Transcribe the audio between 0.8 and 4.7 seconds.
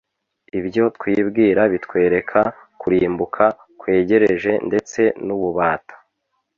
twibwira bitwereka kurimbuka kwegereje